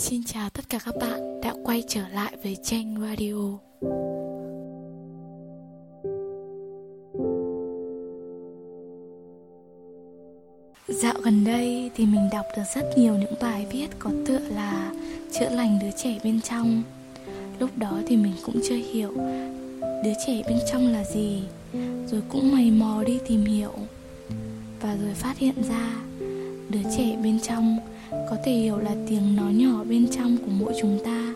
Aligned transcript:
Xin 0.00 0.22
chào 0.24 0.50
tất 0.50 0.68
cả 0.68 0.78
các 0.84 0.94
bạn 1.00 1.40
đã 1.40 1.54
quay 1.64 1.82
trở 1.88 2.08
lại 2.08 2.36
với 2.42 2.56
Tranh 2.62 2.94
Radio. 3.00 3.34
Dạo 10.88 11.14
gần 11.24 11.44
đây 11.44 11.90
thì 11.94 12.06
mình 12.06 12.28
đọc 12.32 12.44
được 12.56 12.62
rất 12.74 12.84
nhiều 12.96 13.14
những 13.14 13.34
bài 13.40 13.66
viết 13.70 13.88
có 13.98 14.10
tựa 14.26 14.38
là 14.38 14.92
chữa 15.32 15.48
lành 15.48 15.78
đứa 15.82 15.90
trẻ 16.02 16.18
bên 16.24 16.40
trong. 16.40 16.82
Lúc 17.58 17.70
đó 17.76 18.00
thì 18.06 18.16
mình 18.16 18.34
cũng 18.44 18.60
chưa 18.68 18.78
hiểu 18.92 19.12
đứa 20.04 20.12
trẻ 20.26 20.42
bên 20.48 20.58
trong 20.72 20.92
là 20.92 21.04
gì, 21.04 21.42
rồi 22.06 22.22
cũng 22.28 22.52
mày 22.52 22.70
mò 22.70 23.02
đi 23.06 23.18
tìm 23.28 23.44
hiểu. 23.44 23.72
Và 24.80 24.96
rồi 25.02 25.14
phát 25.14 25.38
hiện 25.38 25.54
ra 25.68 25.94
đứa 26.68 26.82
trẻ 26.96 27.16
bên 27.22 27.40
trong 27.40 27.78
có 28.10 28.36
thể 28.44 28.52
hiểu 28.52 28.78
là 28.78 28.94
tiếng 29.08 29.36
nói 29.36 29.52
nhỏ 29.52 29.84
bên 29.84 30.06
trong 30.16 30.36
của 30.38 30.50
mỗi 30.50 30.72
chúng 30.80 30.98
ta. 31.04 31.34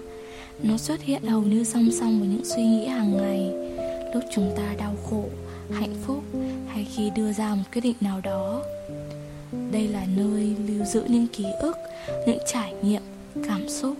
Nó 0.63 0.77
xuất 0.77 1.03
hiện 1.03 1.23
hầu 1.23 1.43
như 1.43 1.65
song 1.65 1.89
song 2.01 2.19
với 2.19 2.29
những 2.29 2.45
suy 2.45 2.63
nghĩ 2.63 2.87
hàng 2.87 3.17
ngày. 3.17 3.51
Lúc 4.15 4.25
chúng 4.35 4.53
ta 4.57 4.75
đau 4.79 4.95
khổ, 5.11 5.25
hạnh 5.73 5.95
phúc 6.07 6.23
hay 6.69 6.87
khi 6.95 7.11
đưa 7.17 7.33
ra 7.33 7.55
một 7.55 7.63
quyết 7.73 7.81
định 7.81 7.97
nào 8.01 8.21
đó. 8.21 8.63
Đây 9.73 9.89
là 9.89 10.07
nơi 10.17 10.57
lưu 10.69 10.85
giữ 10.85 11.05
những 11.09 11.27
ký 11.27 11.45
ức, 11.61 11.77
những 12.27 12.39
trải 12.53 12.75
nghiệm, 12.83 13.03
cảm 13.49 13.69
xúc. 13.69 13.97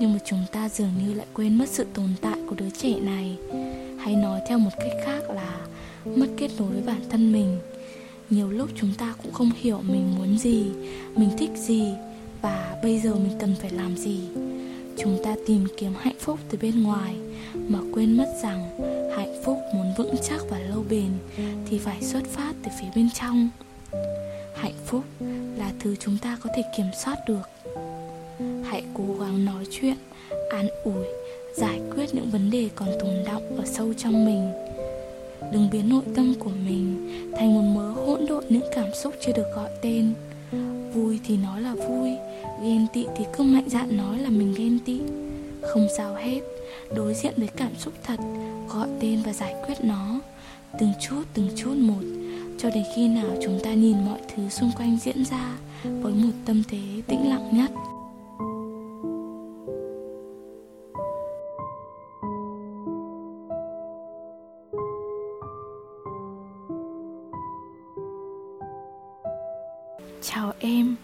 Nhưng 0.00 0.12
mà 0.12 0.18
chúng 0.24 0.44
ta 0.52 0.68
dường 0.68 0.92
như 1.04 1.14
lại 1.14 1.26
quên 1.34 1.58
mất 1.58 1.68
sự 1.68 1.86
tồn 1.94 2.08
tại 2.20 2.38
của 2.48 2.54
đứa 2.54 2.70
trẻ 2.70 2.94
này. 3.00 3.36
Hay 3.98 4.14
nói 4.14 4.40
theo 4.48 4.58
một 4.58 4.70
cách 4.78 4.92
khác 5.04 5.30
là 5.30 5.58
mất 6.04 6.26
kết 6.36 6.48
nối 6.58 6.68
với 6.68 6.82
bản 6.86 7.00
thân 7.10 7.32
mình 7.32 7.58
nhiều 8.30 8.50
lúc 8.50 8.70
chúng 8.74 8.92
ta 8.98 9.14
cũng 9.22 9.32
không 9.32 9.50
hiểu 9.56 9.80
mình 9.88 10.14
muốn 10.18 10.38
gì, 10.38 10.64
mình 11.16 11.30
thích 11.38 11.50
gì 11.56 11.84
và 12.42 12.76
bây 12.82 13.00
giờ 13.00 13.14
mình 13.14 13.38
cần 13.40 13.54
phải 13.60 13.70
làm 13.70 13.96
gì. 13.96 14.20
Chúng 14.98 15.18
ta 15.24 15.34
tìm 15.46 15.66
kiếm 15.76 15.92
hạnh 15.98 16.16
phúc 16.20 16.38
từ 16.50 16.58
bên 16.62 16.82
ngoài 16.82 17.14
mà 17.68 17.78
quên 17.92 18.16
mất 18.16 18.34
rằng 18.42 18.78
hạnh 19.16 19.42
phúc 19.44 19.56
muốn 19.74 19.86
vững 19.98 20.14
chắc 20.28 20.40
và 20.50 20.58
lâu 20.58 20.84
bền 20.90 21.10
thì 21.70 21.78
phải 21.78 22.02
xuất 22.02 22.24
phát 22.24 22.54
từ 22.62 22.70
phía 22.80 22.88
bên 22.96 23.08
trong. 23.14 23.48
Hạnh 24.56 24.74
phúc 24.86 25.04
là 25.56 25.72
thứ 25.80 25.96
chúng 25.96 26.18
ta 26.22 26.38
có 26.42 26.50
thể 26.56 26.62
kiểm 26.76 26.86
soát 27.04 27.16
được. 27.28 27.48
Hãy 28.64 28.82
cố 28.94 29.04
gắng 29.20 29.44
nói 29.44 29.64
chuyện, 29.70 29.96
an 30.50 30.68
ủi, 30.84 31.04
giải 31.56 31.80
quyết 31.94 32.14
những 32.14 32.30
vấn 32.30 32.50
đề 32.50 32.68
còn 32.74 32.88
tồn 33.00 33.24
động 33.26 33.56
ở 33.56 33.64
sâu 33.66 33.94
trong 33.94 34.24
mình 34.24 34.52
đừng 35.52 35.68
biến 35.72 35.88
nội 35.88 36.02
tâm 36.14 36.34
của 36.38 36.50
mình 36.66 37.10
thành 37.36 37.54
một 37.54 37.80
mớ 37.80 37.90
hỗn 37.90 38.26
độn 38.26 38.44
những 38.48 38.66
cảm 38.74 38.88
xúc 39.02 39.14
chưa 39.26 39.32
được 39.32 39.46
gọi 39.54 39.70
tên. 39.82 40.12
Vui 40.94 41.20
thì 41.26 41.36
nói 41.36 41.60
là 41.60 41.74
vui, 41.74 42.10
ghen 42.62 42.86
tị 42.92 43.06
thì 43.16 43.24
cứ 43.36 43.44
mạnh 43.44 43.68
dạn 43.68 43.96
nói 43.96 44.18
là 44.18 44.30
mình 44.30 44.54
ghen 44.58 44.78
tị. 44.84 45.00
Không 45.62 45.88
sao 45.96 46.14
hết, 46.14 46.40
đối 46.94 47.14
diện 47.14 47.34
với 47.36 47.48
cảm 47.56 47.74
xúc 47.78 47.94
thật, 48.02 48.16
gọi 48.68 48.88
tên 49.00 49.22
và 49.24 49.32
giải 49.32 49.54
quyết 49.66 49.74
nó. 49.84 50.20
Từng 50.80 50.92
chút 51.00 51.22
từng 51.34 51.48
chút 51.56 51.74
một, 51.76 52.02
cho 52.58 52.70
đến 52.70 52.84
khi 52.96 53.08
nào 53.08 53.30
chúng 53.42 53.60
ta 53.64 53.74
nhìn 53.74 54.04
mọi 54.04 54.18
thứ 54.34 54.48
xung 54.48 54.70
quanh 54.76 54.98
diễn 55.04 55.24
ra 55.24 55.58
với 55.84 56.12
một 56.12 56.32
tâm 56.44 56.62
thế 56.68 56.78
tĩnh 57.06 57.28
lặng 57.28 57.50
nhất. 57.52 57.70
Chào 70.22 70.52
em, 70.58 70.96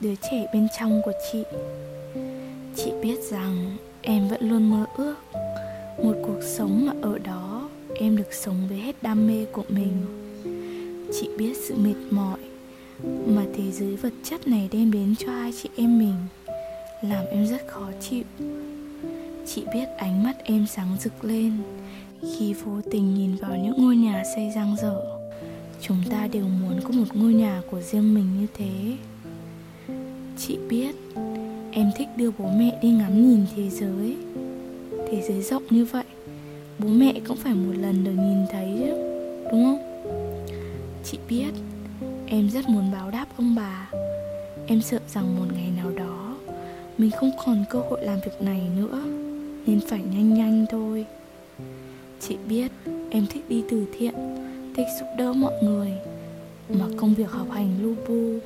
đứa 0.00 0.14
trẻ 0.30 0.46
bên 0.52 0.68
trong 0.78 1.00
của 1.04 1.12
chị. 1.32 1.42
Chị 2.76 2.92
biết 3.02 3.18
rằng 3.30 3.76
em 4.02 4.28
vẫn 4.28 4.50
luôn 4.50 4.70
mơ 4.70 4.86
ước 4.96 5.14
Một 6.04 6.14
cuộc 6.26 6.40
sống 6.42 6.86
mà 6.86 6.92
ở 7.02 7.18
đó 7.18 7.68
em 7.94 8.16
được 8.16 8.32
sống 8.32 8.56
với 8.68 8.78
hết 8.78 9.02
đam 9.02 9.26
mê 9.26 9.44
của 9.52 9.64
mình. 9.68 9.92
Chị 11.12 11.28
biết 11.38 11.56
sự 11.68 11.74
mệt 11.74 11.94
mỏi 12.10 12.38
Mà 13.26 13.42
thế 13.56 13.70
giới 13.70 13.96
vật 13.96 14.12
chất 14.24 14.48
này 14.48 14.68
đem 14.72 14.92
đến 14.92 15.14
cho 15.18 15.32
hai 15.32 15.52
chị 15.62 15.68
em 15.76 15.98
mình 15.98 16.14
Làm 17.02 17.26
em 17.26 17.46
rất 17.46 17.66
khó 17.68 17.86
chịu. 18.00 18.24
Chị 19.46 19.64
biết 19.74 19.86
ánh 19.98 20.22
mắt 20.22 20.36
em 20.44 20.66
sáng 20.66 20.96
rực 21.00 21.24
lên 21.24 21.52
Khi 22.20 22.54
vô 22.54 22.80
tình 22.90 23.14
nhìn 23.14 23.36
vào 23.36 23.56
những 23.56 23.74
ngôi 23.84 23.96
nhà 23.96 24.22
xây 24.36 24.52
răng 24.54 24.76
dở 24.82 25.21
chúng 25.82 25.96
ta 26.10 26.28
đều 26.32 26.44
muốn 26.44 26.80
có 26.84 26.90
một 26.90 27.16
ngôi 27.16 27.34
nhà 27.34 27.62
của 27.70 27.80
riêng 27.80 28.14
mình 28.14 28.26
như 28.40 28.46
thế. 28.54 28.96
Chị 30.38 30.58
biết, 30.68 30.94
em 31.70 31.90
thích 31.96 32.08
đưa 32.16 32.30
bố 32.30 32.50
mẹ 32.58 32.78
đi 32.82 32.90
ngắm 32.90 33.28
nhìn 33.28 33.46
thế 33.56 33.70
giới. 33.70 34.16
Thế 35.10 35.22
giới 35.28 35.42
rộng 35.42 35.62
như 35.70 35.84
vậy, 35.84 36.04
bố 36.78 36.88
mẹ 36.88 37.20
cũng 37.28 37.36
phải 37.36 37.54
một 37.54 37.72
lần 37.80 38.04
được 38.04 38.12
nhìn 38.12 38.46
thấy 38.52 38.76
chứ, 38.78 38.92
đúng 39.52 39.64
không? 39.64 40.08
Chị 41.04 41.18
biết, 41.28 41.50
em 42.26 42.50
rất 42.50 42.68
muốn 42.68 42.92
báo 42.92 43.10
đáp 43.10 43.26
ông 43.36 43.54
bà. 43.54 43.90
Em 44.66 44.80
sợ 44.82 44.98
rằng 45.08 45.36
một 45.36 45.46
ngày 45.54 45.70
nào 45.76 45.90
đó, 45.90 46.36
mình 46.98 47.10
không 47.10 47.30
còn 47.46 47.64
cơ 47.70 47.78
hội 47.78 48.04
làm 48.04 48.18
việc 48.24 48.42
này 48.42 48.60
nữa, 48.76 49.02
nên 49.66 49.80
phải 49.88 50.00
nhanh 50.14 50.34
nhanh 50.34 50.66
thôi. 50.70 51.06
Chị 52.20 52.36
biết, 52.48 52.72
em 53.10 53.26
thích 53.30 53.44
đi 53.48 53.62
từ 53.70 53.86
thiện 53.98 54.14
thích 54.74 54.86
giúp 55.00 55.06
đỡ 55.18 55.32
mọi 55.32 55.52
người. 55.62 55.92
Mà 56.68 56.86
công 56.96 57.14
việc 57.14 57.30
học 57.30 57.46
hành 57.50 57.82
lu 57.82 57.94
bu 58.08 58.38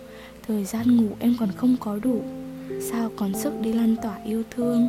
thời 0.47 0.65
gian 0.65 0.97
ngủ 0.97 1.09
em 1.21 1.37
còn 1.41 1.49
không 1.57 1.77
có 1.81 1.99
đủ. 2.03 2.21
Sao 2.81 3.11
còn 3.17 3.35
sức 3.35 3.53
đi 3.61 3.73
lan 3.73 3.97
tỏa 4.03 4.19
yêu 4.25 4.43
thương? 4.51 4.89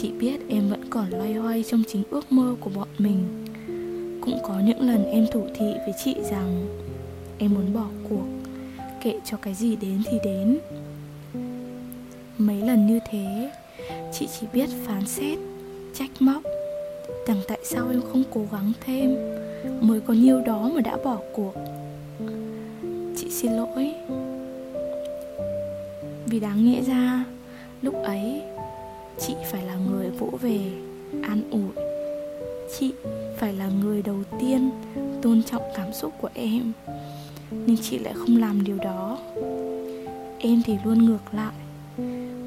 Chị 0.00 0.10
biết 0.10 0.40
em 0.48 0.68
vẫn 0.68 0.90
còn 0.90 1.10
loay 1.10 1.32
hoay 1.34 1.64
trong 1.70 1.82
chính 1.88 2.02
ước 2.10 2.32
mơ 2.32 2.54
của 2.60 2.70
bọn 2.74 2.88
mình. 2.98 3.46
Cũng 4.20 4.38
có 4.42 4.60
những 4.66 4.80
lần 4.80 5.04
em 5.04 5.26
thủ 5.32 5.46
thị 5.54 5.66
với 5.84 5.94
chị 6.04 6.14
rằng, 6.30 6.66
em 7.38 7.54
muốn 7.54 7.72
bỏ 7.74 7.86
cuộc, 8.08 8.26
kệ 9.02 9.14
cho 9.24 9.36
cái 9.36 9.54
gì 9.54 9.76
đến 9.76 10.02
thì 10.10 10.18
đến. 10.24 10.58
Mấy 12.38 12.56
lần 12.56 12.86
như 12.86 12.98
thế, 13.10 13.50
chị 14.12 14.28
chỉ 14.40 14.46
biết 14.52 14.68
phán 14.86 15.06
xét, 15.06 15.38
trách 15.94 16.10
móc. 16.20 16.42
Rằng 17.26 17.40
tại 17.48 17.58
sao 17.64 17.88
em 17.90 18.02
không 18.12 18.22
cố 18.30 18.46
gắng 18.52 18.72
thêm? 18.84 19.16
Mới 19.80 20.00
có 20.00 20.14
nhiêu 20.14 20.40
đó 20.40 20.70
mà 20.74 20.80
đã 20.80 20.96
bỏ 21.04 21.18
cuộc. 21.32 21.54
Chị 23.16 23.30
xin 23.30 23.52
lỗi. 23.52 23.94
Vì 26.26 26.40
đáng 26.40 26.64
nghĩa 26.64 26.82
ra, 26.82 27.24
lúc 27.82 27.94
ấy, 28.02 28.42
chị 29.18 29.34
phải 29.52 29.62
là 29.62 29.76
người 29.90 30.10
vỗ 30.10 30.30
về, 30.40 30.60
an 31.22 31.42
ủi. 31.50 31.84
Chị 32.78 32.92
phải 33.38 33.52
là 33.52 33.68
người 33.82 34.02
đầu 34.02 34.18
tiên 34.40 34.70
tôn 35.22 35.42
trọng 35.42 35.62
cảm 35.74 35.92
xúc 35.92 36.12
của 36.20 36.28
em, 36.34 36.72
nhưng 37.50 37.76
chị 37.82 37.98
lại 37.98 38.14
không 38.16 38.36
làm 38.36 38.64
điều 38.64 38.76
đó. 38.76 39.18
Em 40.38 40.62
thì 40.64 40.76
luôn 40.84 40.98
ngược 41.04 41.34
lại. 41.34 41.54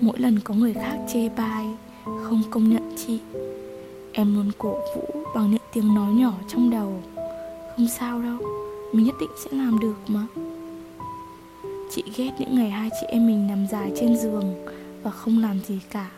Mỗi 0.02 0.20
lần 0.20 0.40
có 0.40 0.54
người 0.54 0.74
khác 0.74 0.98
chê 1.14 1.30
bai, 1.30 1.66
không 2.04 2.42
công 2.52 2.70
nhận 2.70 2.96
chị, 3.08 3.20
em 4.12 4.36
luôn 4.36 4.52
cổ 4.58 4.80
vũ 4.96 5.15
bằng 5.36 5.52
những 5.52 5.62
tiếng 5.74 5.96
nói 5.96 6.14
nhỏ 6.14 6.34
trong 6.48 6.70
đầu. 6.70 7.04
Không 7.76 7.88
sao 7.88 8.22
đâu, 8.22 8.38
mình 8.94 9.06
nhất 9.06 9.16
định 9.20 9.30
sẽ 9.44 9.50
làm 9.52 9.80
được 9.80 9.96
mà. 10.08 10.28
Chị 11.92 12.04
ghét 12.16 12.32
những 12.40 12.56
ngày 12.56 12.70
hai 12.70 12.90
chị 13.02 13.08
em 13.08 13.28
mình 13.28 13.48
nằm 13.48 13.68
dài 13.72 13.92
trên 14.00 14.18
giường 14.18 14.66
và 15.04 15.12
không 15.12 15.42
làm 15.42 15.60
gì 15.68 15.80
cả. 15.92 16.12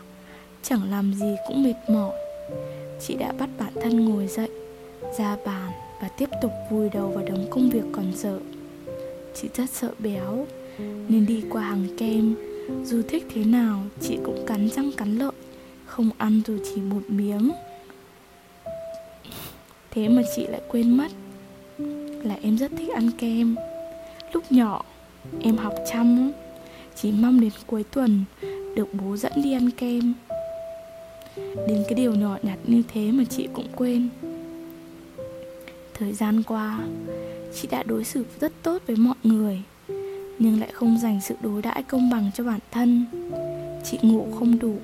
Chẳng 0.62 0.90
làm 0.90 1.14
gì 1.14 1.34
cũng 1.48 1.62
mệt 1.62 1.74
mỏi. 1.88 2.12
Chị 3.00 3.14
đã 3.14 3.32
bắt 3.38 3.48
bản 3.58 3.72
thân 3.82 4.04
ngồi 4.04 4.26
dậy, 4.26 4.50
ra 5.18 5.36
bàn 5.46 5.72
và 6.02 6.08
tiếp 6.08 6.28
tục 6.42 6.52
vùi 6.70 6.88
đầu 6.88 7.08
vào 7.08 7.24
đống 7.24 7.46
công 7.50 7.70
việc 7.70 7.84
còn 7.92 8.12
sợ. 8.16 8.40
Chị 9.34 9.48
rất 9.54 9.70
sợ 9.70 9.90
béo, 9.98 10.46
nên 11.08 11.26
đi 11.26 11.44
qua 11.50 11.62
hàng 11.62 11.86
kem. 11.98 12.34
Dù 12.84 13.02
thích 13.08 13.26
thế 13.34 13.44
nào, 13.44 13.82
chị 14.00 14.18
cũng 14.24 14.46
cắn 14.46 14.68
răng 14.68 14.92
cắn 14.96 15.18
lợi, 15.18 15.32
không 15.86 16.10
ăn 16.18 16.40
dù 16.46 16.58
chỉ 16.64 16.80
một 16.80 17.02
miếng 17.08 17.50
thế 19.98 20.08
mà 20.08 20.22
chị 20.36 20.46
lại 20.46 20.60
quên 20.68 20.96
mất 20.96 21.08
là 22.22 22.36
em 22.42 22.58
rất 22.58 22.70
thích 22.78 22.88
ăn 22.88 23.10
kem. 23.18 23.56
Lúc 24.32 24.52
nhỏ, 24.52 24.84
em 25.40 25.56
học 25.56 25.74
chăm, 25.92 26.30
chỉ 26.96 27.12
mong 27.12 27.40
đến 27.40 27.50
cuối 27.66 27.84
tuần 27.84 28.24
được 28.76 28.88
bố 28.94 29.16
dẫn 29.16 29.32
đi 29.42 29.52
ăn 29.52 29.70
kem. 29.70 30.14
Đến 31.36 31.84
cái 31.88 31.94
điều 31.96 32.14
nhỏ 32.14 32.38
nhặt 32.42 32.58
như 32.66 32.82
thế 32.92 33.12
mà 33.12 33.24
chị 33.24 33.48
cũng 33.52 33.66
quên. 33.76 34.08
Thời 35.94 36.12
gian 36.12 36.42
qua, 36.42 36.80
chị 37.54 37.68
đã 37.70 37.82
đối 37.82 38.04
xử 38.04 38.24
rất 38.40 38.52
tốt 38.62 38.82
với 38.86 38.96
mọi 38.96 39.16
người, 39.22 39.62
nhưng 40.38 40.60
lại 40.60 40.70
không 40.72 40.98
dành 41.02 41.20
sự 41.20 41.34
đối 41.42 41.62
đãi 41.62 41.82
công 41.82 42.10
bằng 42.10 42.30
cho 42.34 42.44
bản 42.44 42.60
thân. 42.70 43.04
Chị 43.84 43.98
ngủ 44.02 44.26
không 44.38 44.58
đủ, 44.58 44.76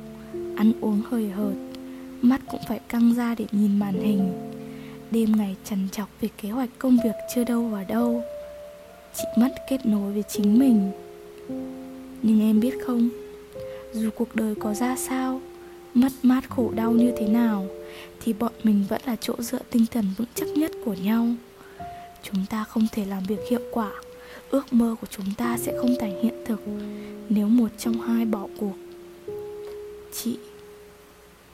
ăn 0.56 0.72
uống 0.80 1.02
hời 1.10 1.28
hợt, 1.28 1.54
mắt 2.22 2.40
cũng 2.50 2.60
phải 2.68 2.80
căng 2.88 3.14
ra 3.14 3.34
để 3.38 3.44
nhìn 3.52 3.78
màn 3.78 3.94
hình 3.94 4.32
đêm 5.14 5.32
ngày 5.36 5.56
trằn 5.64 5.88
trọc 5.92 6.08
về 6.20 6.28
kế 6.42 6.50
hoạch 6.50 6.68
công 6.78 6.98
việc 7.04 7.14
chưa 7.34 7.44
đâu 7.44 7.62
vào 7.68 7.84
đâu. 7.88 8.22
Chị 9.14 9.24
mất 9.36 9.54
kết 9.70 9.86
nối 9.86 10.12
với 10.12 10.22
chính 10.28 10.58
mình. 10.58 10.90
Nhưng 12.22 12.40
em 12.40 12.60
biết 12.60 12.74
không, 12.86 13.08
dù 13.92 14.10
cuộc 14.10 14.36
đời 14.36 14.54
có 14.54 14.74
ra 14.74 14.96
sao, 14.96 15.40
mất 15.94 16.12
mát 16.22 16.50
khổ 16.50 16.70
đau 16.74 16.92
như 16.92 17.12
thế 17.18 17.28
nào, 17.28 17.66
thì 18.20 18.32
bọn 18.32 18.52
mình 18.62 18.84
vẫn 18.88 19.00
là 19.06 19.16
chỗ 19.20 19.34
dựa 19.38 19.58
tinh 19.70 19.86
thần 19.90 20.04
vững 20.16 20.28
chắc 20.34 20.48
nhất 20.48 20.70
của 20.84 20.94
nhau. 20.94 21.26
Chúng 22.22 22.46
ta 22.50 22.64
không 22.64 22.86
thể 22.92 23.04
làm 23.04 23.22
việc 23.24 23.40
hiệu 23.50 23.60
quả, 23.72 23.90
ước 24.50 24.72
mơ 24.72 24.96
của 25.00 25.06
chúng 25.10 25.26
ta 25.36 25.56
sẽ 25.58 25.72
không 25.78 25.94
thành 26.00 26.22
hiện 26.22 26.44
thực 26.46 26.60
nếu 27.28 27.48
một 27.48 27.68
trong 27.78 28.00
hai 28.00 28.24
bỏ 28.24 28.46
cuộc. 28.58 28.76
Chị 30.12 30.38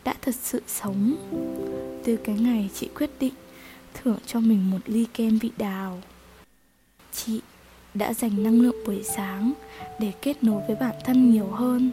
đã 0.05 0.15
thật 0.23 0.35
sự 0.43 0.62
sống. 0.67 1.15
Từ 2.05 2.17
cái 2.17 2.37
ngày 2.39 2.71
chị 2.75 2.89
quyết 2.95 3.11
định 3.21 3.33
thưởng 3.94 4.19
cho 4.26 4.40
mình 4.40 4.70
một 4.70 4.78
ly 4.87 5.06
kem 5.14 5.38
vị 5.38 5.50
đào. 5.58 5.98
Chị 7.12 7.40
đã 7.94 8.14
dành 8.14 8.42
năng 8.42 8.60
lượng 8.60 8.76
buổi 8.87 9.02
sáng 9.02 9.52
để 10.00 10.12
kết 10.22 10.44
nối 10.44 10.62
với 10.66 10.76
bản 10.81 10.94
thân 11.04 11.31
nhiều 11.31 11.46
hơn. 11.46 11.90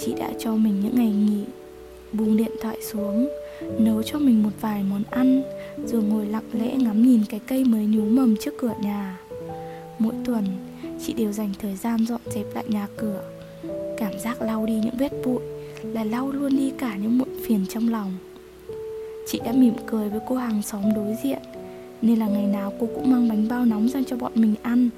Chị 0.00 0.14
đã 0.18 0.32
cho 0.38 0.56
mình 0.56 0.80
những 0.80 0.96
ngày 0.96 1.12
nghỉ, 1.12 1.44
buông 2.12 2.36
điện 2.36 2.50
thoại 2.62 2.78
xuống, 2.92 3.28
nấu 3.78 4.02
cho 4.02 4.18
mình 4.18 4.42
một 4.42 4.50
vài 4.60 4.82
món 4.82 5.02
ăn, 5.10 5.42
rồi 5.86 6.02
ngồi 6.02 6.26
lặng 6.26 6.48
lẽ 6.52 6.76
ngắm 6.76 7.02
nhìn 7.02 7.20
cái 7.28 7.40
cây 7.46 7.64
mới 7.64 7.86
nhú 7.86 8.04
mầm 8.04 8.36
trước 8.36 8.54
cửa 8.58 8.74
nhà. 8.82 9.18
Mỗi 9.98 10.14
tuần, 10.24 10.44
chị 11.06 11.12
đều 11.12 11.32
dành 11.32 11.52
thời 11.58 11.76
gian 11.76 12.06
dọn 12.06 12.20
dẹp 12.34 12.46
lại 12.54 12.64
nhà 12.68 12.86
cửa. 12.96 13.22
Cảm 13.98 14.18
giác 14.18 14.42
lau 14.42 14.66
đi 14.66 14.74
những 14.74 14.96
vết 14.98 15.12
bụi 15.24 15.42
là 15.82 16.04
lau 16.04 16.32
luôn 16.32 16.56
đi 16.56 16.72
cả 16.78 16.96
những 16.96 17.18
muộn 17.18 17.28
phiền 17.46 17.66
trong 17.68 17.88
lòng 17.88 18.12
chị 19.26 19.40
đã 19.44 19.52
mỉm 19.52 19.74
cười 19.86 20.08
với 20.08 20.20
cô 20.26 20.36
hàng 20.36 20.62
xóm 20.62 20.82
đối 20.94 21.16
diện, 21.22 21.38
nên 22.02 22.18
là 22.18 22.26
ngày 22.26 22.46
nào 22.46 22.72
cô 22.80 22.88
cũng 22.94 23.10
mang 23.10 23.28
bánh 23.28 23.48
bao 23.48 23.64
nóng 23.64 23.88
sang 23.88 24.04
cho 24.04 24.16
bọn 24.16 24.32
mình 24.34 24.54
ăn. 24.62 24.88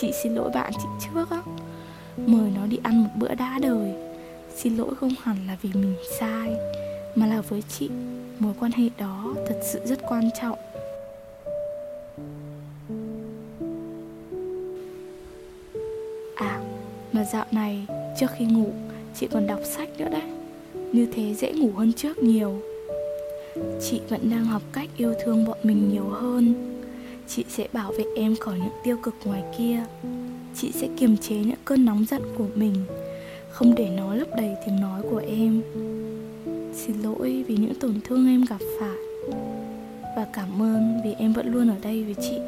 Chị 0.00 0.12
xin 0.22 0.34
lỗi 0.34 0.50
bạn 0.54 0.72
chị 0.72 0.88
trước 1.00 1.30
á, 1.30 1.42
mời 2.16 2.50
nó 2.56 2.66
đi 2.66 2.78
ăn 2.82 3.02
một 3.02 3.10
bữa 3.16 3.34
đã 3.34 3.58
đời. 3.62 3.92
Xin 4.56 4.76
lỗi 4.76 4.94
không 4.94 5.14
hẳn 5.22 5.36
là 5.46 5.56
vì 5.62 5.70
mình 5.74 5.94
sai, 6.20 6.56
mà 7.14 7.26
là 7.26 7.40
với 7.40 7.62
chị, 7.62 7.88
mối 8.38 8.52
quan 8.60 8.72
hệ 8.72 8.88
đó 8.98 9.34
thật 9.48 9.60
sự 9.72 9.80
rất 9.84 9.98
quan 10.08 10.30
trọng. 10.40 10.58
À 16.36 16.60
mà 17.12 17.24
dạo 17.32 17.44
này, 17.50 17.86
trước 18.20 18.26
khi 18.38 18.44
ngủ, 18.44 18.70
chị 19.14 19.28
còn 19.32 19.46
đọc 19.46 19.60
sách 19.64 19.88
nữa 19.98 20.08
đấy. 20.10 20.22
Như 20.92 21.06
thế 21.14 21.34
dễ 21.34 21.52
ngủ 21.52 21.70
hơn 21.76 21.92
trước 21.92 22.18
nhiều 22.18 22.60
chị 23.80 24.00
vẫn 24.08 24.30
đang 24.30 24.44
học 24.44 24.62
cách 24.72 24.88
yêu 24.96 25.14
thương 25.24 25.44
bọn 25.46 25.58
mình 25.62 25.90
nhiều 25.92 26.08
hơn. 26.08 26.54
Chị 27.28 27.44
sẽ 27.48 27.68
bảo 27.72 27.92
vệ 27.92 28.04
em 28.16 28.36
khỏi 28.40 28.58
những 28.58 28.74
tiêu 28.84 28.96
cực 29.02 29.14
ngoài 29.24 29.42
kia. 29.58 29.84
Chị 30.54 30.72
sẽ 30.72 30.88
kiềm 30.96 31.16
chế 31.16 31.36
những 31.36 31.58
cơn 31.64 31.84
nóng 31.84 32.04
giận 32.04 32.22
của 32.38 32.46
mình, 32.54 32.74
không 33.50 33.74
để 33.74 33.90
nó 33.96 34.14
lấp 34.14 34.28
đầy 34.36 34.54
tiếng 34.66 34.80
nói 34.80 35.02
của 35.10 35.22
em. 35.28 35.62
Xin 36.74 37.02
lỗi 37.02 37.44
vì 37.48 37.56
những 37.56 37.74
tổn 37.80 37.94
thương 38.04 38.26
em 38.26 38.44
gặp 38.48 38.60
phải, 38.80 38.96
và 40.16 40.26
cảm 40.32 40.62
ơn 40.62 41.00
vì 41.04 41.12
em 41.18 41.32
vẫn 41.32 41.52
luôn 41.52 41.70
ở 41.70 41.76
đây 41.82 42.04
với 42.04 42.14
chị. 42.14 42.38